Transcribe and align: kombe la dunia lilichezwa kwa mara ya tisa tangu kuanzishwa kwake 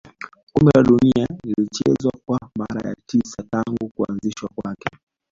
kombe 0.53 0.71
la 0.75 0.83
dunia 0.83 1.27
lilichezwa 1.43 2.11
kwa 2.25 2.39
mara 2.59 2.89
ya 2.89 2.95
tisa 3.07 3.43
tangu 3.51 3.91
kuanzishwa 3.95 4.49
kwake 4.55 4.89